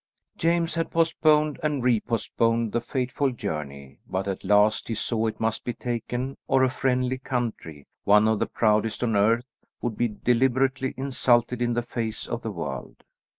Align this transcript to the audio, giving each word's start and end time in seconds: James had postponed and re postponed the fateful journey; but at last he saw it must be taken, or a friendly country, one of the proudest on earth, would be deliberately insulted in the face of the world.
James 0.35 0.73
had 0.73 0.89
postponed 0.89 1.59
and 1.61 1.83
re 1.83 1.99
postponed 1.99 2.71
the 2.71 2.81
fateful 2.81 3.31
journey; 3.31 3.99
but 4.09 4.27
at 4.27 4.43
last 4.43 4.87
he 4.87 4.95
saw 4.95 5.27
it 5.27 5.39
must 5.39 5.63
be 5.63 5.73
taken, 5.73 6.37
or 6.47 6.63
a 6.63 6.71
friendly 6.71 7.19
country, 7.19 7.85
one 8.03 8.27
of 8.27 8.39
the 8.39 8.47
proudest 8.47 9.03
on 9.03 9.15
earth, 9.15 9.45
would 9.79 9.95
be 9.95 10.07
deliberately 10.07 10.95
insulted 10.97 11.61
in 11.61 11.73
the 11.75 11.83
face 11.83 12.25
of 12.27 12.41
the 12.41 12.49
world. 12.49 13.03